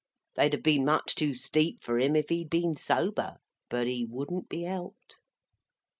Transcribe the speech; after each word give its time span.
They'd 0.35 0.53
have 0.53 0.63
been 0.63 0.83
much 0.83 1.13
too 1.13 1.35
steep 1.35 1.83
for 1.83 1.99
him, 1.99 2.15
if 2.15 2.29
he 2.29 2.39
had 2.39 2.49
been 2.49 2.75
sober; 2.75 3.35
but 3.69 3.85
he 3.85 4.03
wouldn't 4.03 4.49
be 4.49 4.63
helped. 4.63 5.19